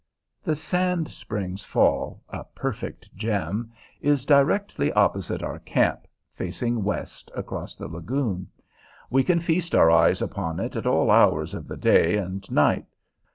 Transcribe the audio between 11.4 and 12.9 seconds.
of the day and night.